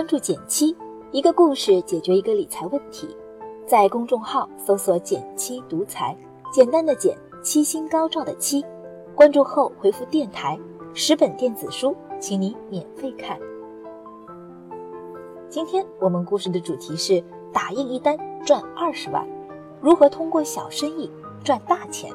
[0.00, 0.74] 关注减七，
[1.12, 3.14] 一个故事解决一个理财问题。
[3.66, 6.16] 在公众号搜索“减七独裁，
[6.50, 8.64] 简单的减，七星高照的七。
[9.14, 10.58] 关注后回复“电台”，
[10.94, 13.38] 十本电子书，请你免费看。
[15.50, 17.22] 今天我们故事的主题是
[17.52, 19.28] 打印一单赚二十万，
[19.82, 21.10] 如何通过小生意
[21.44, 22.10] 赚大钱？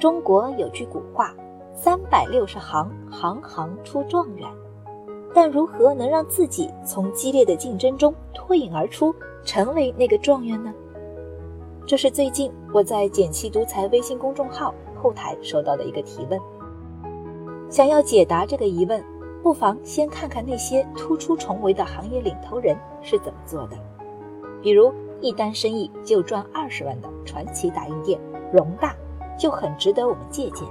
[0.00, 1.32] 中国有句古话。
[1.82, 4.46] 三百六十行，行行出状元。
[5.32, 10.70] 但如何能让自己从激烈的竞争中脱颖而出，成为那个状元呢？
[11.86, 16.38] 这是最近我在“简七独裁”微信公众号后台收到的一个提问。
[17.70, 19.02] 想要解答这个疑问，
[19.42, 23.76] 不妨先看看那些突出重围的行业领头人是怎么做的。
[24.60, 24.92] 比如
[25.22, 28.20] 一单生意就赚二十万的传奇打印店
[28.52, 28.94] 容大，
[29.38, 30.68] 就很值得我们借鉴。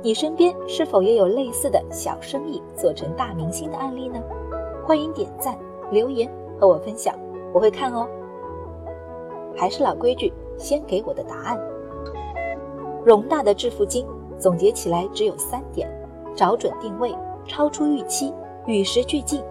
[0.00, 4.22] 你身边是否也有类似的小生意做成大明星的案例呢？
[4.84, 5.58] 欢迎点赞
[5.90, 7.14] 留言和我分享，
[7.52, 8.08] 我会看哦。
[9.56, 11.60] 还是老规矩，先给我的答案。
[13.04, 14.06] 容大的致富经
[14.38, 15.88] 总结起来只有三点：
[16.34, 17.12] 找准定位、
[17.44, 18.32] 超出预期、
[18.66, 19.42] 与时俱进。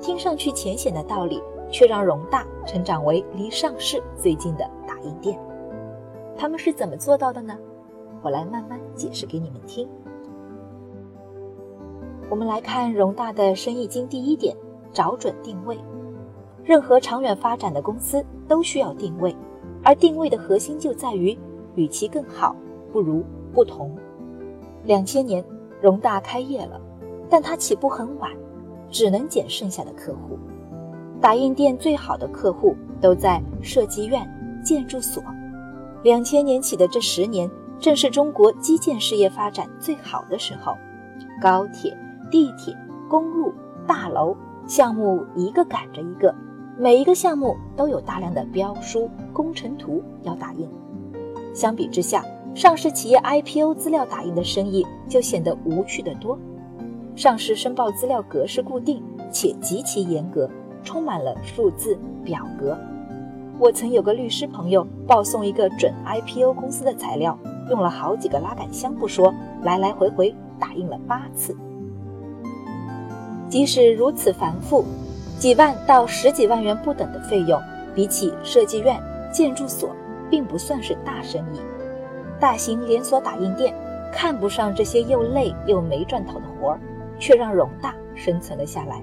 [0.00, 1.40] 听上去浅显的道理，
[1.70, 5.38] 却让容大成长为离上市最近的打印店。
[6.36, 7.56] 他们是怎么做到的呢？
[8.26, 9.88] 我来慢慢解释给你们听。
[12.28, 14.56] 我们来看容大的生意经第一点：
[14.92, 15.78] 找准定位。
[16.64, 19.32] 任何长远发展的公司都需要定位，
[19.84, 21.38] 而定位的核心就在于，
[21.76, 22.56] 与其更好，
[22.92, 23.22] 不如
[23.54, 23.96] 不同。
[24.82, 25.44] 两千年，
[25.80, 26.80] 容大开业了，
[27.30, 28.32] 但它起步很晚，
[28.90, 30.36] 只能捡剩下的客户。
[31.20, 34.28] 打印店最好的客户都在设计院、
[34.64, 35.22] 建筑所。
[36.02, 37.48] 两千年起的这十年。
[37.78, 40.76] 正是中国基建事业发展最好的时候，
[41.40, 41.96] 高铁、
[42.30, 42.76] 地铁、
[43.08, 43.52] 公路、
[43.86, 46.34] 大楼项目一个赶着一个，
[46.78, 50.68] 每一个项目都有大量的标书、工程图要打印。
[51.54, 56.38] 相比之下，上市企业 IPO 资料打印的生意就显得无趣的多。
[57.14, 60.50] 上市申报资料格式固定且极其严格，
[60.82, 62.76] 充满了数字表格。
[63.58, 67.38] 我曾有个律师朋友报送一个准 IPO 公司的材料。
[67.70, 71.56] 用了好几个拉杆箱不说，来来回回打印了八次。
[73.48, 74.84] 即使如此繁复，
[75.38, 77.60] 几万到十几万元不等的费用，
[77.94, 79.00] 比起设计院、
[79.32, 79.90] 建筑所，
[80.28, 81.60] 并不算是大生意。
[82.38, 83.74] 大型连锁打印店
[84.12, 86.80] 看不上这些又累又没赚头的活儿，
[87.18, 89.02] 却让容大生存了下来。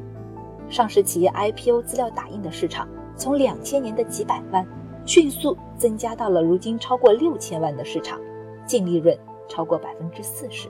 [0.69, 4.65] 上市企业 IPO 资料打印的市场，从两千年的几百万，
[5.05, 8.19] 迅速增加到了如今超过六千万的市场。
[8.65, 10.69] 净利润超过百分之四十。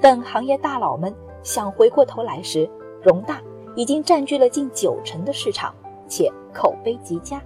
[0.00, 2.68] 等行业大佬们想回过头来时，
[3.02, 3.40] 容大
[3.74, 5.74] 已经占据了近九成的市场，
[6.08, 7.40] 且口碑极佳。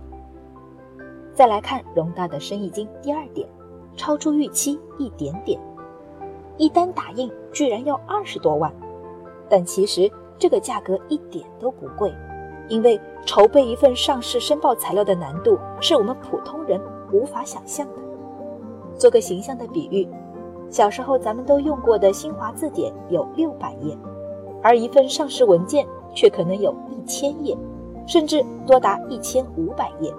[1.33, 3.49] 再来看容大的生意经第二点，
[3.97, 5.61] 超出预期一点点，
[6.57, 8.73] 一单打印居然要二十多万，
[9.49, 12.15] 但其实这个价格一点都不贵，
[12.69, 16.81] 因为筹备一份上市申报材料的难度是我们普通人
[17.13, 18.04] 无法想象的。
[18.97, 20.09] 做个形象的比喻，
[20.71, 23.97] 小时候咱们都用过的新华字典有六百页，
[24.63, 27.57] 而一份上市文件却可能有一千页，
[28.07, 30.13] 甚至多达一千五百页，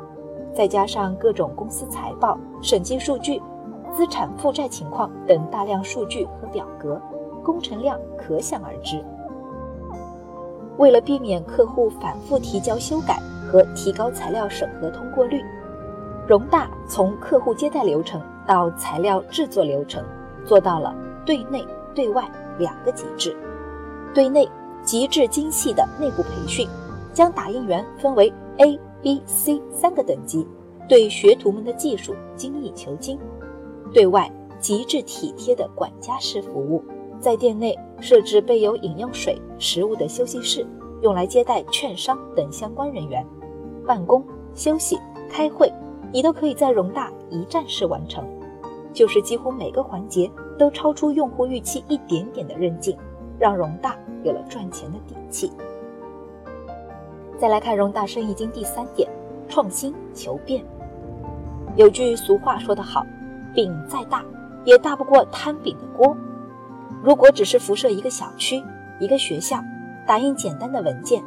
[0.53, 3.41] 再加上各种公司财报、审计数据、
[3.93, 7.01] 资产负债情况等大量数据和表格，
[7.43, 9.03] 工程量可想而知。
[10.77, 15.41] 为了避免客户反复提交修改和提高材料审核通过率，
[16.27, 18.21] 容大从客户接待流程。
[18.47, 20.03] 到材料制作流程，
[20.45, 20.95] 做到了
[21.25, 23.35] 对内对外两个极致。
[24.13, 24.47] 对内
[24.83, 26.67] 极致精细的内部培训，
[27.13, 30.47] 将打印员分为 A、B、C 三个等级，
[30.87, 33.17] 对学徒们的技术精益求精；
[33.91, 36.83] 对外极致体贴的管家式服务，
[37.19, 40.65] 在店内设置备有饮用水、食物的休息室，
[41.01, 43.25] 用来接待券商等相关人员。
[43.85, 44.23] 办公、
[44.53, 44.97] 休息、
[45.29, 45.71] 开会，
[46.11, 48.23] 你都可以在容大一站式完成。
[48.95, 52.97] 就是几乎每个环节都超出用户预期一点点的韧劲，
[53.37, 53.93] 让容大
[54.23, 55.51] 有了赚钱的底气。
[57.37, 59.07] 再来看容大生意经第三点：
[59.49, 60.63] 创新求变。
[61.75, 63.05] 有句俗话说得好，
[63.53, 64.23] 饼再大
[64.63, 66.15] 也大不过摊饼的锅。
[67.03, 68.63] 如果只是辐射一个小区、
[69.01, 69.59] 一个学校，
[70.07, 71.21] 打印简单的文件，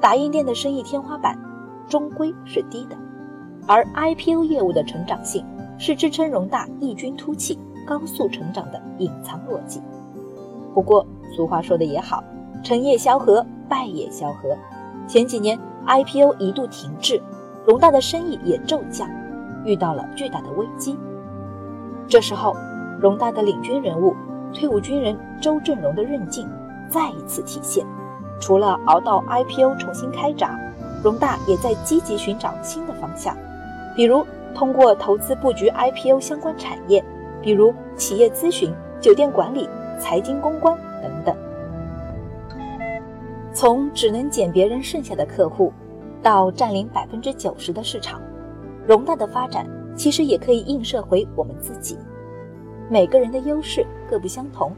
[0.00, 1.38] 打印店的生意天花板
[1.86, 2.96] 终归是低的。
[3.66, 5.44] 而 IPO 业务的成长性。
[5.80, 9.80] 是支撑容大异军突起、高速成长的隐藏逻辑。
[10.74, 11.04] 不过，
[11.34, 12.22] 俗话说的也好，
[12.62, 14.54] 成也萧何，败也萧何。
[15.08, 17.20] 前几年 IPO 一度停滞，
[17.66, 19.08] 荣大的生意也骤降，
[19.64, 20.98] 遇到了巨大的危机。
[22.06, 22.54] 这时候，
[23.00, 24.14] 荣大的领军人物
[24.52, 26.46] 退伍军人周振荣的韧劲
[26.90, 27.86] 再一次体现。
[28.38, 30.60] 除了熬到 IPO 重新开闸，
[31.02, 33.34] 荣大也在积极寻找新的方向，
[33.96, 37.04] 比如通过投资布局 IPO 相关产业，
[37.42, 39.68] 比如企业咨询、酒店管理、
[39.98, 41.36] 财经公关等等。
[43.52, 45.72] 从只能捡别人剩下的客户，
[46.22, 48.20] 到占领百分之九十的市场，
[48.86, 49.66] 荣大的发展
[49.96, 51.98] 其实也可以映射回我们自己。
[52.88, 54.72] 每个人的优势各不相同。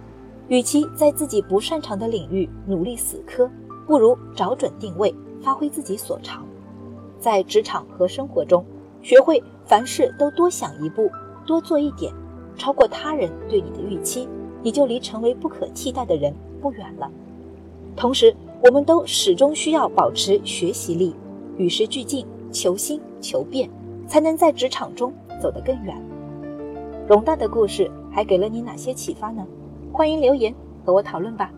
[0.48, 3.48] 与其在自己不擅长的领域努力死磕，
[3.86, 6.44] 不如找准定位，发挥自己所长。
[7.18, 8.62] 在职场和生活中，
[9.02, 11.10] 学会凡事都多想一步，
[11.44, 12.12] 多做一点，
[12.56, 14.28] 超过他人对你的预期，
[14.62, 17.10] 你就离成为不可替代的人不远了。
[17.96, 21.14] 同时，我们都始终需要保持学习力，
[21.56, 23.68] 与时俱进，求新求变，
[24.06, 26.00] 才能在职场中走得更远。
[27.08, 29.44] 容大的故事还给了你哪些启发呢？
[29.92, 31.50] 欢迎留言和我讨论吧。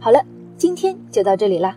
[0.00, 0.24] 好了，
[0.56, 1.76] 今天就到这里啦。